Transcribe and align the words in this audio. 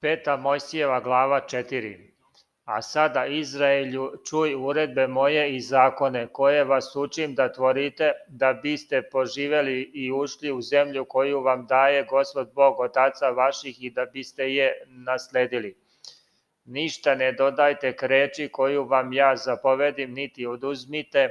Peta 0.00 0.36
Mojsijeva 0.36 1.00
glava 1.00 1.40
4. 1.40 2.16
A 2.64 2.82
sada 2.82 3.26
Izraelju 3.26 4.12
čuj 4.28 4.54
uredbe 4.54 5.06
moje 5.06 5.56
i 5.56 5.60
zakone 5.60 6.26
koje 6.32 6.64
vas 6.64 6.96
učim 6.96 7.34
da 7.34 7.52
tvorite 7.52 8.12
da 8.28 8.52
biste 8.52 9.02
poživeli 9.02 9.90
i 9.94 10.12
ušli 10.12 10.52
u 10.52 10.62
zemlju 10.62 11.04
koju 11.04 11.40
vam 11.40 11.66
daje 11.66 12.04
Gospod 12.04 12.52
Bog 12.54 12.80
otaca 12.80 13.30
vaših 13.30 13.84
i 13.84 13.90
da 13.90 14.04
biste 14.06 14.54
je 14.54 14.72
nasledili. 14.86 15.76
Ništa 16.64 17.14
ne 17.14 17.32
dodajte 17.32 17.96
k 17.96 18.02
reči 18.02 18.48
koju 18.48 18.84
vam 18.84 19.12
ja 19.12 19.36
zapovedim, 19.36 20.12
niti 20.12 20.46
oduzmite 20.46 21.28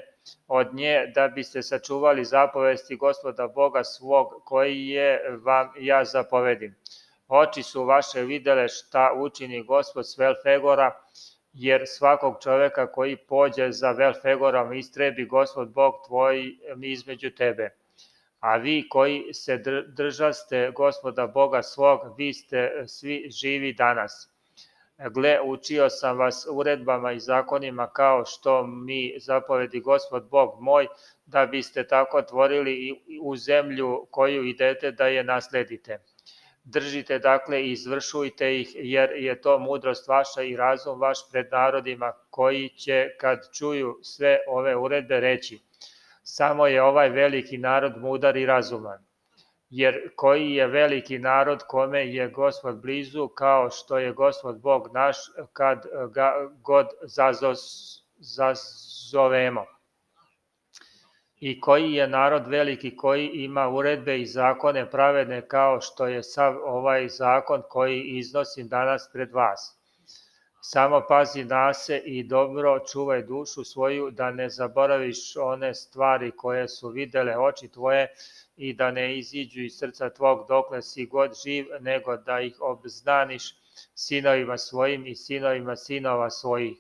od 0.48 0.76
nje 0.76 1.12
da 1.16 1.28
biste 1.28 1.62
sačuvali 1.62 2.26
zapovesti 2.26 2.96
Gospoda 2.96 3.48
Boga 3.48 3.84
svog 3.84 4.28
koji 4.46 4.88
je 4.88 5.38
vam 5.44 5.72
ja 5.80 6.06
zapovedim 6.06 6.76
Oči 7.28 7.64
su 7.64 7.84
vaše 7.84 8.22
videle 8.22 8.68
šta 8.68 9.14
učini 9.18 9.64
gospod 9.64 10.08
s 10.08 10.18
Velfegora, 10.18 10.92
jer 11.54 11.84
svakog 11.88 12.38
čoveka 12.44 12.92
koji 12.92 13.18
pođe 13.18 13.72
za 13.72 13.92
Velfegorom 13.92 14.74
istrebi 14.74 15.26
gospod 15.26 15.70
Bog 15.70 15.94
tvoj 16.08 16.56
između 16.82 17.32
tebe. 17.32 17.70
A 18.40 18.58
vi 18.58 18.90
koji 18.90 19.34
se 19.34 19.58
držaste 19.88 20.72
gospoda 20.76 21.28
Boga 21.28 21.62
svog, 21.62 22.00
vi 22.18 22.34
ste 22.34 22.84
svi 22.88 23.30
živi 23.30 23.74
danas. 23.74 24.35
Gle, 24.98 25.40
učio 25.42 25.90
sam 25.90 26.18
vas 26.18 26.48
uredbama 26.52 27.12
i 27.12 27.20
zakonima 27.20 27.88
kao 27.88 28.26
što 28.26 28.68
mi 28.68 29.16
zapovedi 29.20 29.80
gospod 29.80 30.28
Bog 30.30 30.62
moj, 30.62 30.88
da 31.26 31.46
biste 31.46 31.88
tako 31.88 32.22
tvorili 32.22 33.04
u 33.22 33.36
zemlju 33.36 34.08
koju 34.12 34.44
idete 34.44 34.92
da 34.92 35.08
je 35.08 35.24
nasledite. 35.24 36.00
Držite 36.64 37.20
dakle 37.20 37.64
i 37.64 37.72
izvršujte 37.72 38.60
ih, 38.60 38.72
jer 38.76 39.12
je 39.16 39.42
to 39.42 39.60
mudrost 39.60 40.08
vaša 40.08 40.42
i 40.42 40.56
razum 40.56 41.00
vaš 41.00 41.18
pred 41.32 41.48
narodima, 41.52 42.12
koji 42.30 42.70
će, 42.70 43.10
kad 43.20 43.40
čuju 43.58 44.00
sve 44.02 44.40
ove 44.48 44.76
uredbe, 44.76 45.20
reći 45.20 45.60
Samo 46.24 46.68
je 46.68 46.84
ovaj 46.84 47.10
veliki 47.10 47.58
narod 47.58 47.98
mudar 47.98 48.38
i 48.38 48.46
razuman. 48.46 49.06
Jer 49.70 50.12
koji 50.16 50.52
je 50.52 50.68
veliki 50.68 51.20
narod 51.20 51.64
kome 51.68 52.08
je 52.08 52.30
gospod 52.30 52.82
blizu, 52.82 53.28
kao 53.28 53.70
što 53.70 53.98
je 53.98 54.14
gospod 54.14 54.60
Bog 54.62 54.90
naš, 54.94 55.18
kad 55.54 55.86
ga 56.12 56.50
god 56.62 56.88
zazovemo 58.18 59.66
i 61.40 61.60
koji 61.60 61.94
je 61.94 62.08
narod 62.08 62.48
veliki 62.48 62.96
koji 62.98 63.28
ima 63.28 63.70
uredbe 63.70 64.20
i 64.20 64.26
zakone 64.26 64.92
pravedne 64.92 65.48
kao 65.48 65.82
što 65.82 66.08
je 66.08 66.24
sav 66.24 66.56
ovaj 66.64 67.08
zakon 67.08 67.64
koji 67.70 68.02
iznosim 68.02 68.68
danas 68.68 69.10
pred 69.14 69.32
vas. 69.32 69.85
Samo 70.68 71.02
pazi 71.08 71.44
na 71.44 71.74
se 71.74 71.98
i 71.98 72.24
dobro 72.24 72.80
čuvaj 72.92 73.24
dušu 73.24 73.64
svoju 73.64 74.12
da 74.12 74.32
ne 74.32 74.50
zaboraviš 74.50 75.36
one 75.38 75.74
stvari 75.74 76.32
koje 76.32 76.68
su 76.68 76.90
videle 76.90 77.38
oči 77.38 77.68
tvoje 77.68 78.08
i 78.58 78.74
da 78.74 78.92
ne 78.92 79.18
iziđu 79.20 79.62
iz 79.62 79.78
srca 79.78 80.10
tvog 80.10 80.46
dokle 80.48 80.82
si 80.82 81.06
god 81.06 81.32
živ, 81.44 81.66
nego 81.80 82.18
da 82.18 82.40
ih 82.42 82.62
obznaniš 82.62 83.56
sinovima 83.96 84.58
svojim 84.58 85.08
i 85.08 85.16
sinovima 85.16 85.76
sinova 85.76 86.30
svojih. 86.30 86.78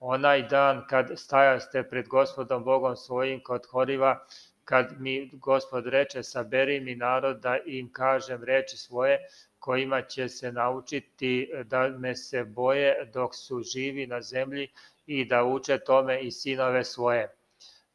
Onaj 0.00 0.42
dan 0.48 0.86
kad 0.90 1.12
stajaste 1.14 1.82
pred 1.82 2.08
gospodom 2.08 2.64
Bogom 2.64 2.96
svojim 2.96 3.42
kod 3.42 3.66
Horiva, 3.66 4.26
kad 4.64 5.00
mi 5.00 5.30
gospod 5.32 5.86
reče 5.86 6.22
saberi 6.22 6.80
mi 6.80 6.94
narod 6.94 7.40
da 7.40 7.58
im 7.66 7.92
kažem 7.92 8.44
reči 8.44 8.76
svoje 8.76 9.18
kojima 9.66 10.02
će 10.02 10.28
se 10.28 10.52
naučiti 10.52 11.50
da 11.64 11.88
me 11.88 12.16
se 12.16 12.44
boje 12.44 13.10
dok 13.14 13.34
su 13.34 13.62
živi 13.62 14.06
na 14.06 14.20
zemlji 14.22 14.68
i 15.06 15.24
da 15.24 15.44
uče 15.44 15.78
tome 15.78 16.20
i 16.20 16.30
sinove 16.30 16.84
svoje. 16.84 17.24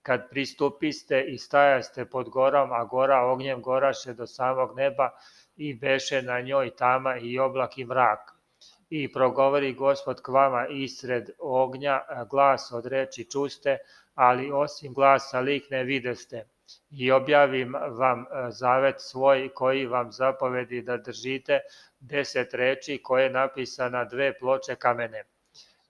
Kad 0.01 0.29
pristupiste 0.29 1.21
i 1.21 1.37
stajaste 1.37 2.05
pod 2.05 2.29
gorom, 2.29 2.71
a 2.71 2.83
gora 2.85 3.21
ognjem 3.21 3.61
goraše 3.61 4.13
do 4.13 4.27
samog 4.27 4.75
neba 4.77 5.09
i 5.55 5.73
beše 5.73 6.21
na 6.21 6.41
njoj 6.41 6.75
tama 6.75 7.17
i 7.17 7.39
oblak 7.39 7.77
i 7.77 7.85
mrak 7.85 8.31
i 8.89 9.11
progovori 9.13 9.73
gospod 9.73 10.21
k 10.21 10.27
vama 10.27 10.67
isred 10.67 11.29
ognja 11.39 12.01
glas 12.29 12.71
od 12.71 12.85
reči 12.85 13.29
čuste, 13.31 13.77
ali 14.15 14.51
osim 14.51 14.93
glasa 14.93 15.39
lik 15.39 15.69
ne 15.69 15.83
videste. 15.83 16.45
I 16.89 17.11
objavim 17.11 17.73
vam 17.73 18.25
zavet 18.49 18.95
svoj 19.01 19.49
koji 19.53 19.85
vam 19.85 20.11
zapovedi 20.11 20.81
da 20.81 20.97
držite 20.97 21.59
deset 21.99 22.53
reči 22.53 22.99
koje 23.03 23.23
je 23.23 23.29
napisana 23.29 24.05
dve 24.05 24.37
ploče 24.39 24.75
kamene. 24.75 25.23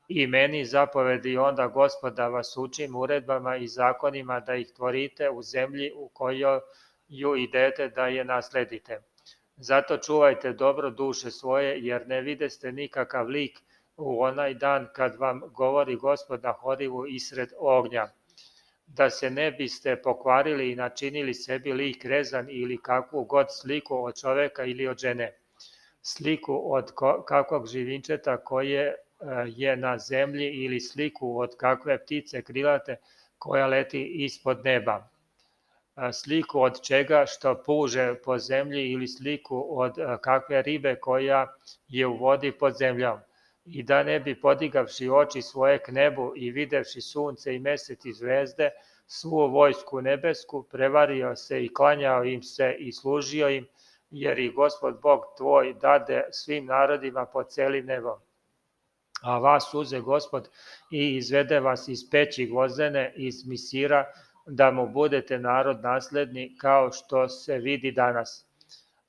I 0.08 0.28
meni 0.28 0.66
zapovedi 0.66 1.38
onda 1.38 1.68
gospoda 1.68 2.28
vas 2.28 2.58
učim 2.58 2.96
uredbama 2.96 3.56
i 3.56 3.68
zakonima 3.68 4.40
da 4.40 4.56
ih 4.56 4.72
tvorite 4.75 5.30
u 5.30 5.41
zemlji 5.41 5.91
u 5.96 6.09
kojoj 6.09 6.59
ju 7.08 7.36
idete 7.36 7.90
da 7.90 8.08
je 8.08 8.25
nasledite 8.25 9.02
Zato 9.62 9.97
čuvajte 9.97 10.53
dobro 10.53 10.90
duše 10.90 11.31
svoje, 11.31 11.86
jer 11.86 12.08
ne 12.08 12.22
videste 12.22 12.72
nikakav 12.72 13.28
lik 13.28 13.59
u 13.97 14.24
onaj 14.24 14.53
dan 14.53 14.88
kad 14.94 15.16
vam 15.16 15.41
govori 15.53 15.96
gospod 15.96 16.44
na 16.44 16.52
horivu 16.52 17.08
isred 17.08 17.50
ognja, 17.58 18.08
da 18.96 19.09
se 19.09 19.29
ne 19.29 19.52
biste 19.52 19.96
pokvarili 19.96 20.72
i 20.72 20.75
načinili 20.75 21.34
sebi 21.34 21.74
lik 21.74 22.06
rezan 22.06 22.47
ili 22.50 22.78
kakvu 22.78 23.24
god 23.24 23.47
sliku 23.50 24.03
od 24.06 24.19
čoveka 24.22 24.66
ili 24.66 24.88
od 24.88 24.97
žene, 24.97 25.34
sliku 26.02 26.74
od 26.74 26.91
kakvog 27.28 27.68
živinčeta 27.68 28.38
koje 28.38 28.84
e, 28.88 28.96
je 29.47 29.75
na 29.75 29.97
zemlji 29.97 30.47
ili 30.47 30.79
sliku 30.79 31.40
od 31.40 31.56
kakve 31.57 31.97
ptice 32.06 32.41
krilate 32.41 32.96
koja 33.38 33.68
leti 33.68 34.03
ispod 34.25 34.66
neba 34.66 35.12
sliku 36.13 36.62
od 36.62 36.81
čega 36.81 37.25
što 37.28 37.63
puže 37.63 38.16
po 38.23 38.38
zemlji 38.38 38.91
ili 38.91 39.08
sliku 39.08 39.66
od 39.69 39.96
kakve 40.22 40.62
ribe 40.62 40.96
koja 40.96 41.53
je 41.88 42.08
u 42.08 42.18
vodi 42.18 42.52
pod 42.52 42.78
zemljom. 42.79 43.19
I 43.66 43.84
da 43.84 44.04
ne 44.04 44.20
bi 44.20 44.42
podigavši 44.42 45.10
oči 45.10 45.42
svoje 45.42 45.80
k 45.84 45.92
nebu 45.92 46.34
i 46.36 46.52
videvši 46.52 47.02
sunce 47.02 47.56
i 47.56 47.60
mesec 47.60 48.06
i 48.06 48.14
zvezde, 48.14 48.70
svu 49.08 49.48
vojsku 49.52 50.02
nebesku, 50.02 50.64
prevario 50.64 51.36
se 51.36 51.66
i 51.66 51.74
klanjao 51.74 52.24
im 52.24 52.44
se 52.44 52.76
i 52.80 52.92
služio 52.92 53.50
im, 53.50 53.68
jer 54.12 54.40
i 54.40 54.50
gospod 54.50 55.00
Bog 55.02 55.22
tvoj 55.38 55.74
dade 55.74 56.24
svim 56.32 56.66
narodima 56.66 57.26
po 57.26 57.44
celim 57.44 57.86
nebom. 57.86 58.20
A 59.22 59.38
vas 59.40 59.74
uze 59.74 60.00
gospod 60.00 60.50
i 60.92 61.16
izvede 61.16 61.60
vas 61.60 61.88
iz 61.88 62.10
peći 62.12 62.46
gvozdene, 62.46 63.14
iz 63.16 63.46
misira, 63.48 64.06
da 64.46 64.72
mu 64.72 64.88
budete 64.88 65.40
narod 65.40 65.82
nasledni 65.82 66.58
kao 66.58 66.92
što 66.92 67.30
se 67.30 67.58
vidi 67.58 67.92
danas. 67.92 68.51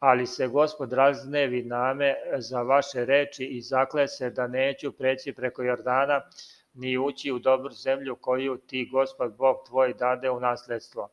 Ali 0.02 0.26
se 0.26 0.46
gospod 0.48 0.92
raznevi 0.92 1.62
name 1.62 2.14
za 2.38 2.62
vaše 2.62 3.04
reči 3.04 3.44
i 3.44 3.60
zakle 3.60 4.08
se 4.08 4.30
da 4.30 4.46
neću 4.46 4.92
preći 4.92 5.32
preko 5.32 5.62
Jordana, 5.62 6.20
ni 6.74 6.98
ući 6.98 7.32
u 7.32 7.38
dobru 7.38 7.70
zemlju 7.70 8.16
koju 8.16 8.56
ti 8.56 8.88
gospod 8.92 9.36
Bog 9.36 9.56
tvoj 9.66 9.94
dade 9.94 10.30
u 10.30 10.40
nasledstvo. 10.40 11.08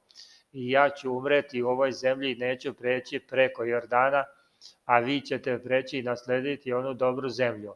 I 0.52 0.72
ja 0.72 0.90
ću 0.90 1.14
umreti 1.18 1.64
u 1.64 1.68
ovoj 1.68 1.92
zemlji 1.92 2.32
i 2.32 2.36
neću 2.36 2.74
preći 2.74 3.20
preko 3.20 3.64
Jordana, 3.64 4.24
a 4.86 5.00
vi 5.00 5.22
ćete 5.22 5.60
preći 5.64 6.00
i 6.00 6.04
naslediti 6.04 6.74
onu 6.74 6.94
dobru 6.94 7.30
zemlju. 7.30 7.74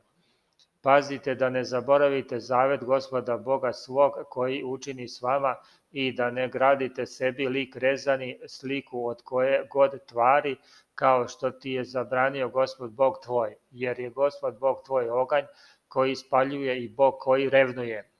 Pazite 0.83 1.35
da 1.35 1.49
ne 1.49 1.63
zaboravite 1.63 2.39
zavet 2.39 2.83
gospoda 2.83 3.37
Boga 3.37 3.73
svog 3.73 4.13
koji 4.29 4.63
učini 4.63 5.07
s 5.07 5.21
vama 5.21 5.55
i 5.91 6.11
da 6.11 6.31
ne 6.31 6.47
gradite 6.49 7.05
sebi 7.05 7.47
lik 7.47 7.75
rezani 7.75 8.39
sliku 8.47 9.07
od 9.07 9.21
koje 9.23 9.67
god 9.71 10.05
tvari 10.05 10.55
kao 10.95 11.27
što 11.27 11.51
ti 11.51 11.71
je 11.71 11.83
zabranio 11.83 12.49
gospod 12.49 12.91
Bog 12.91 13.15
tvoj, 13.23 13.55
jer 13.71 13.99
je 13.99 14.09
gospod 14.09 14.59
Bog 14.59 14.81
tvoj 14.85 15.09
oganj 15.09 15.45
koji 15.87 16.15
spaljuje 16.15 16.83
i 16.83 16.89
Bog 16.89 17.15
koji 17.19 17.49
revnuje. 17.49 18.12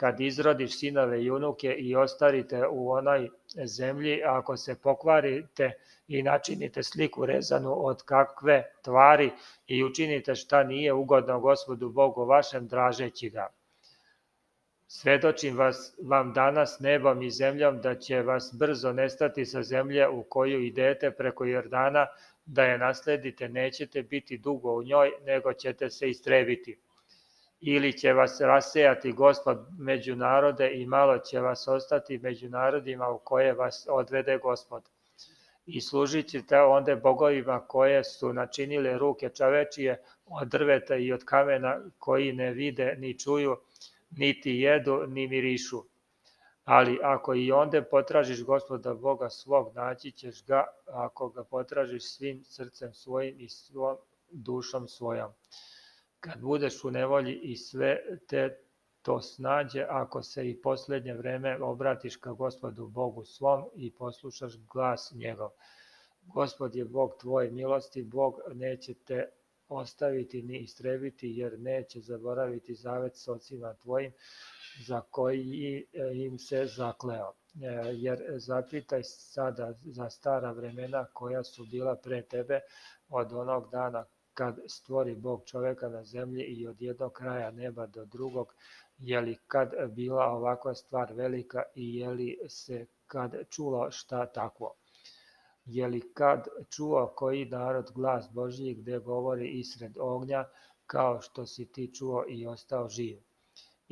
Kad 0.00 0.20
izrodiš 0.20 0.78
sinove 0.78 1.22
i 1.24 1.30
unuke 1.30 1.72
i 1.72 1.96
ostarite 1.96 2.66
u 2.66 2.90
onoj 2.90 3.28
zemlji, 3.64 4.22
ako 4.24 4.56
se 4.56 4.74
pokvarite 4.82 5.72
i 6.08 6.22
načinite 6.22 6.82
sliku 6.82 7.26
rezanu 7.26 7.86
od 7.86 8.02
kakve 8.02 8.62
tvari 8.82 9.30
i 9.66 9.84
učinite 9.84 10.34
šta 10.34 10.62
nije 10.62 10.92
ugodno 10.92 11.40
gospodu 11.40 11.88
Bogu 11.88 12.24
vašem 12.24 12.68
dražeći 12.68 13.30
ga, 13.30 13.48
Svedočim 14.92 15.56
vas, 15.56 15.94
vam 16.02 16.32
danas 16.32 16.80
nebom 16.80 17.22
i 17.22 17.30
zemljom 17.30 17.80
da 17.80 17.94
će 17.94 18.22
vas 18.22 18.54
brzo 18.58 18.92
nestati 18.92 19.44
sa 19.46 19.62
zemlje 19.62 20.08
u 20.08 20.22
koju 20.22 20.60
idete 20.60 21.10
preko 21.10 21.44
Jordana, 21.44 22.06
da 22.46 22.64
je 22.64 22.78
nasledite, 22.78 23.48
nećete 23.48 24.02
biti 24.02 24.38
dugo 24.38 24.72
u 24.72 24.82
njoj, 24.82 25.12
nego 25.26 25.52
ćete 25.52 25.90
se 25.90 26.08
istrebiti. 26.10 26.78
Ili 27.60 27.98
će 27.98 28.12
vas 28.12 28.40
rasejati 28.40 29.12
gospod 29.12 29.66
među 29.78 30.16
narode 30.16 30.70
i 30.74 30.86
malo 30.86 31.18
će 31.18 31.40
vas 31.40 31.68
ostati 31.68 32.18
među 32.18 32.48
narodima 32.48 33.08
u 33.08 33.18
koje 33.18 33.52
vas 33.52 33.86
odvede 33.90 34.38
gospod. 34.38 34.82
i 35.66 35.80
služit 35.80 36.28
ćete 36.28 36.60
onda 36.60 36.96
bogovima 36.96 37.60
koje 37.66 38.04
su 38.04 38.32
načinile 38.32 38.98
ruke 38.98 39.28
čavečije 39.28 40.02
od 40.26 40.48
drveta 40.48 40.96
i 40.96 41.12
od 41.12 41.24
kamena 41.24 41.80
koji 41.98 42.32
ne 42.32 42.50
vide 42.50 42.94
ni 42.98 43.18
čuju, 43.18 43.56
niti 44.10 44.50
jedu 44.50 45.06
ni 45.06 45.28
mirišu. 45.28 45.82
Ali 46.64 46.98
ako 47.02 47.34
i 47.34 47.52
onda 47.52 47.82
potražiš 47.82 48.44
gospoda 48.44 48.94
Boga 48.94 49.28
svog, 49.30 49.74
naći 49.74 50.10
ćeš 50.10 50.46
ga 50.46 50.64
ako 50.86 51.28
ga 51.28 51.44
potražiš 51.44 52.04
svim 52.04 52.44
srcem 52.44 52.94
svojim 52.94 53.40
i 53.40 53.48
svom 53.48 53.96
dušom 54.30 54.88
svojom. 54.88 55.32
Kad 56.20 56.40
budeš 56.40 56.84
u 56.84 56.90
nevolji 56.90 57.40
i 57.42 57.56
sve 57.56 57.98
te 58.28 58.58
to 59.02 59.20
snađe 59.20 59.86
ako 59.88 60.22
se 60.22 60.50
i 60.50 60.62
poslednje 60.62 61.14
vreme 61.14 61.62
obratiš 61.62 62.16
ka 62.16 62.32
gospodu 62.32 62.88
Bogu 62.88 63.24
svom 63.24 63.64
i 63.74 63.94
poslušaš 63.94 64.52
glas 64.72 65.12
njegov. 65.14 65.50
Gospod 66.22 66.74
je 66.74 66.84
Bog 66.84 67.14
tvoj 67.20 67.50
milosti, 67.50 68.02
Bog 68.02 68.40
neće 68.54 68.94
te 68.94 69.28
ostaviti 69.68 70.42
ni 70.42 70.58
istrebiti, 70.58 71.28
jer 71.28 71.58
neće 71.58 72.00
zaboraviti 72.00 72.74
zavet 72.74 73.16
s 73.16 73.28
ocima 73.28 73.74
tvojim, 73.74 74.12
za 74.86 75.00
koji 75.00 75.86
im 76.12 76.38
se 76.38 76.66
zakleo. 76.66 77.32
E, 77.54 77.92
jer 77.92 78.18
zapitaj 78.36 79.02
sada 79.02 79.74
za 79.84 80.10
stara 80.10 80.52
vremena 80.52 81.04
koja 81.12 81.44
su 81.44 81.64
bila 81.70 81.96
pre 81.96 82.22
tebe 82.22 82.60
od 83.08 83.32
onog 83.32 83.70
dana 83.70 84.04
kad 84.34 84.58
stvori 84.66 85.14
Bog 85.14 85.42
čoveka 85.46 85.88
na 85.88 86.04
zemlji 86.04 86.42
i 86.44 86.66
od 86.66 86.82
jednog 86.82 87.12
kraja 87.12 87.50
neba 87.50 87.86
do 87.86 88.04
drugog, 88.04 88.54
je 88.98 89.20
li 89.20 89.38
kad 89.46 89.72
bila 89.90 90.24
ovakva 90.24 90.74
stvar 90.74 91.12
velika 91.12 91.62
i 91.74 91.96
je 91.96 92.08
li 92.08 92.38
se 92.48 92.86
kad 93.06 93.34
čulo 93.50 93.90
šta 93.90 94.26
takvo? 94.26 94.74
Je 95.64 95.86
li 95.86 96.12
kad 96.14 96.46
čuo 96.70 97.12
koji 97.16 97.44
narod 97.44 97.90
glas 97.94 98.28
Božji 98.32 98.74
gde 98.74 98.98
govori 98.98 99.48
isred 99.48 99.98
ognja, 99.98 100.44
kao 100.86 101.20
što 101.20 101.46
si 101.46 101.72
ti 101.72 101.94
čuo 101.94 102.24
i 102.28 102.46
ostao 102.46 102.88
živ? 102.88 103.18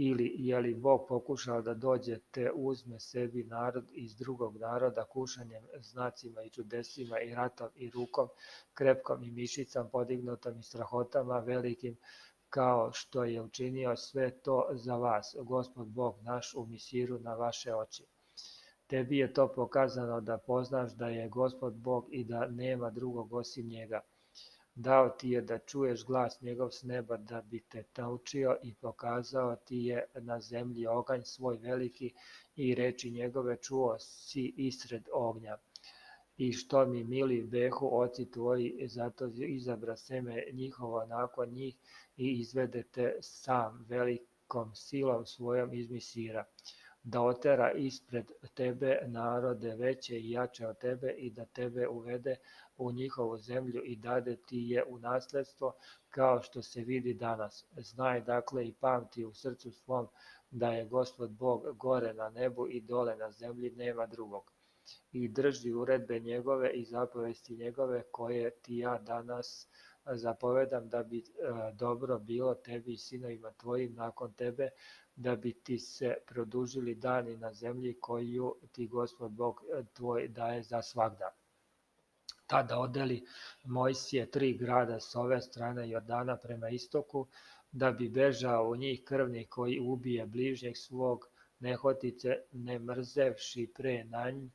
Ili 0.00 0.34
je 0.38 0.58
li 0.60 0.74
Bog 0.74 1.06
pokušao 1.08 1.62
da 1.62 1.74
dođe 1.74 2.18
te 2.30 2.50
uzme 2.54 3.00
sebi 3.00 3.44
narod 3.44 3.88
iz 3.92 4.16
drugog 4.16 4.56
naroda 4.56 5.04
kušanjem, 5.04 5.64
znacima 5.80 6.42
i 6.42 6.50
čudesima 6.50 7.20
i 7.20 7.34
ratom 7.34 7.68
i 7.74 7.90
rukom, 7.90 8.28
krepkom 8.74 9.24
i 9.24 9.30
mišicom 9.30 9.90
podignutom 9.90 10.58
i 10.58 10.62
strahotama 10.62 11.38
velikim, 11.38 11.96
kao 12.48 12.92
što 12.92 13.24
je 13.24 13.42
učinio 13.42 13.96
sve 13.96 14.30
to 14.30 14.68
za 14.72 14.96
vas, 14.96 15.36
Gospod 15.40 15.86
Bog 15.88 16.22
naš 16.22 16.54
u 16.54 16.66
misiru 16.66 17.18
na 17.18 17.34
vaše 17.34 17.74
oči. 17.74 18.04
Tebi 18.86 19.18
je 19.18 19.32
to 19.32 19.48
pokazano 19.52 20.20
da 20.20 20.38
poznaš 20.38 20.92
da 20.92 21.08
je 21.08 21.28
Gospod 21.28 21.74
Bog 21.74 22.06
i 22.10 22.24
da 22.24 22.46
nema 22.46 22.90
drugog 22.90 23.32
osim 23.32 23.68
njega. 23.68 24.00
Dao 24.86 25.08
ti 25.08 25.30
je 25.30 25.40
da 25.42 25.58
čuješ 25.58 26.04
glas 26.06 26.40
njegov 26.40 26.68
s 26.70 26.82
neba 26.82 27.16
da 27.16 27.40
bi 27.42 27.60
te 27.60 27.84
naučio 27.96 28.56
i 28.62 28.74
pokazao 28.74 29.56
ti 29.56 29.76
je 29.76 30.04
na 30.14 30.40
zemlji 30.40 30.86
oganj 30.86 31.22
svoj 31.22 31.56
veliki 31.56 32.12
i 32.56 32.74
reči 32.74 33.10
njegove 33.10 33.56
čuo 33.56 33.96
si 33.98 34.54
isred 34.56 35.08
ognja. 35.12 35.56
I 36.36 36.52
što 36.52 36.86
mi 36.86 37.04
mili 37.04 37.42
behu 37.42 37.88
oci 37.92 38.30
tvoji, 38.30 38.88
zato 38.88 39.26
izabra 39.26 39.96
seme 39.96 40.44
njihovo 40.52 41.06
nakon 41.06 41.48
njih 41.48 41.76
i 42.16 42.32
izvedete 42.40 43.16
sam 43.20 43.86
velikom 43.88 44.74
silom 44.74 45.26
svojom 45.26 45.74
iz 45.74 45.90
Misira 45.90 46.44
da 47.02 47.20
otera 47.22 47.72
ispred 47.72 48.30
tebe 48.54 48.98
narode 49.06 49.74
veće 49.74 50.18
i 50.20 50.30
jače 50.30 50.66
od 50.66 50.78
tebe 50.78 51.10
i 51.18 51.30
da 51.30 51.44
tebe 51.44 51.88
uvede 51.88 52.36
u 52.78 52.92
njihovu 52.92 53.38
zemlju 53.38 53.82
i 53.84 53.96
dade 53.96 54.36
ti 54.36 54.58
je 54.58 54.84
u 54.84 54.98
nasledstvo 54.98 55.72
kao 56.08 56.42
što 56.42 56.62
se 56.62 56.80
vidi 56.80 57.14
danas. 57.14 57.64
Znaj 57.76 58.20
dakle 58.20 58.68
i 58.68 58.72
pamti 58.72 59.24
u 59.24 59.34
srcu 59.34 59.70
svom 59.72 60.08
da 60.50 60.68
je 60.72 60.86
Gospod 60.86 61.30
Bog 61.30 61.76
gore 61.76 62.14
na 62.14 62.28
nebu 62.30 62.68
i 62.68 62.80
dole 62.80 63.16
na 63.16 63.30
zemlji 63.30 63.70
nema 63.70 64.06
drugog. 64.06 64.52
I 65.12 65.28
drži 65.28 65.72
uredbe 65.72 66.20
njegove 66.20 66.70
i 66.72 66.84
zapovesti 66.84 67.56
njegove 67.56 68.02
koje 68.12 68.50
ti 68.50 68.76
ja 68.76 68.98
danas 68.98 69.68
zapovedam 70.04 70.88
da 70.88 71.02
bi 71.02 71.24
dobro 71.72 72.18
bilo 72.18 72.54
tebi 72.54 72.92
i 72.92 72.96
sinovima 72.96 73.52
tvojim 73.52 73.94
nakon 73.94 74.32
tebe, 74.32 74.68
da 75.16 75.36
bi 75.36 75.52
ti 75.52 75.78
se 75.78 76.16
produžili 76.26 76.94
dani 76.94 77.36
na 77.36 77.52
zemlji 77.52 78.00
koju 78.00 78.56
ti 78.72 78.86
Gospod 78.86 79.32
Bog 79.32 79.60
tvoj 79.92 80.28
daje 80.28 80.62
za 80.62 80.82
svakda. 80.82 81.34
Tada 82.48 82.78
odeli 82.78 83.16
Mojsije 83.64 84.30
tri 84.30 84.52
grada 84.58 85.00
s 85.00 85.16
ove 85.16 85.40
strane 85.42 85.88
Jordana 85.88 86.36
prema 86.36 86.68
istoku, 86.68 87.26
da 87.72 87.90
bi 87.92 88.08
bežao 88.08 88.70
u 88.70 88.76
njih 88.76 89.04
krvni 89.04 89.46
koji 89.46 89.80
ubije 89.80 90.26
bližnjeg 90.26 90.76
svog 90.76 91.26
nehotice, 91.60 92.36
ne 92.52 92.78
mrzevši 92.78 93.72
pre 93.76 94.04
na 94.04 94.30
nj, 94.30 94.48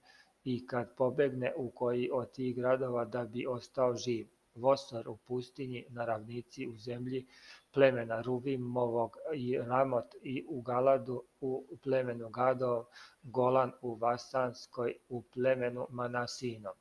i 0.44 0.68
kad 0.68 0.96
pobegne 0.96 1.54
u 1.58 1.70
koji 1.70 2.10
od 2.14 2.32
tih 2.32 2.56
gradova 2.56 3.06
da 3.06 3.24
bi 3.26 3.46
ostao 3.48 3.96
živ 3.96 4.28
Vosor 4.56 5.10
u 5.10 5.18
pustinji, 5.18 5.86
na 5.90 6.06
ravnici 6.06 6.68
u 6.68 6.78
zemlji 6.78 7.26
plemena 7.74 8.22
Ruvimovog 8.22 9.18
i 9.34 9.58
Ramot 9.58 10.16
i 10.22 10.46
u 10.48 10.62
Galadu 10.62 11.24
u 11.42 11.78
plemenu 11.84 12.30
Gadov, 12.30 12.86
Golan 13.24 13.72
u 13.82 13.96
Vasanskoj 13.96 14.96
u 15.10 15.22
plemenu 15.22 15.88
Manasinom. 15.90 16.74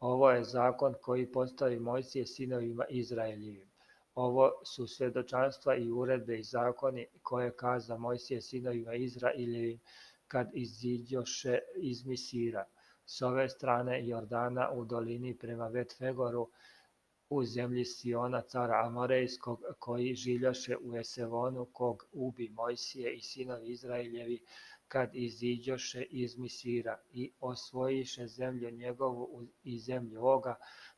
Ovo 0.00 0.30
je 0.30 0.44
zakon 0.44 0.94
koji 1.02 1.32
postavi 1.32 1.78
Mojsije 1.78 2.26
sinovima 2.26 2.84
Izraeljivim. 2.88 3.70
Ovo 4.14 4.50
su 4.64 4.86
svedočanstva 4.86 5.76
i 5.76 5.90
uredbe 5.90 6.38
i 6.38 6.42
zakoni 6.42 7.06
koje 7.22 7.56
kaza 7.56 7.98
Mojsije 7.98 8.40
sinovima 8.40 8.94
Izraeljivim 8.94 9.80
kad 10.28 10.50
iziđoše 10.54 11.58
iz 11.76 12.06
Misira. 12.06 12.64
S 13.06 13.22
ove 13.22 13.48
strane 13.48 14.08
Jordana 14.08 14.70
u 14.72 14.84
dolini 14.84 15.38
prema 15.38 15.68
Vetfegoru 15.68 16.50
u 17.30 17.44
zemlji 17.44 17.84
Siona 17.84 18.40
cara 18.40 18.82
Amorejskog, 18.86 19.62
koji 19.78 20.14
žiljaše 20.14 20.76
u 20.76 20.96
Esevonu, 20.96 21.64
kog 21.64 22.04
ubi 22.12 22.48
Mojsije 22.48 23.14
i 23.14 23.20
sinovi 23.20 23.68
Izraeljevi, 23.68 24.40
kad 24.92 25.14
iziđoše 25.14 26.02
iz 26.02 26.38
Misira 26.38 26.98
i 27.12 27.32
osvojiše 27.40 28.26
zemlju 28.26 28.70
njegovu 28.70 29.48
i 29.62 29.78
zemlju 29.78 30.26
Oga, 30.26 30.54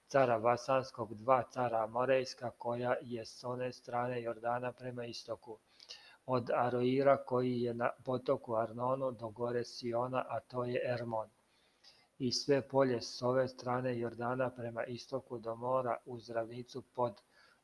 cara 0.06 0.36
Vasanskog, 0.36 1.14
dva 1.14 1.42
cara 1.52 1.84
Amorejska, 1.84 2.50
koja 2.50 2.94
je 3.02 3.26
s 3.26 3.44
one 3.44 3.72
strane 3.72 4.22
Jordana 4.22 4.72
prema 4.72 5.04
istoku. 5.04 5.58
Od 6.26 6.50
Aroira, 6.54 7.16
koji 7.24 7.60
je 7.60 7.74
na 7.74 7.90
potoku 8.04 8.54
Arnonu, 8.54 9.10
do 9.10 9.28
gore 9.28 9.64
Siona, 9.64 10.24
a 10.28 10.40
to 10.40 10.64
je 10.64 10.80
Ermon 10.94 11.28
i 12.18 12.32
sve 12.32 12.68
polje 12.68 13.00
s 13.00 13.22
ove 13.22 13.48
strane 13.48 13.98
Jordana 13.98 14.50
prema 14.50 14.84
istoku 14.84 15.38
do 15.38 15.54
mora 15.56 15.96
uz 16.06 16.30
ravnicu 16.30 16.82
pod 16.82 17.20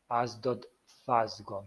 Azdod 0.09 0.65
Fazgom. 1.05 1.67